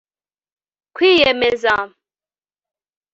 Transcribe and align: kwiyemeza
kwiyemeza 0.95 1.73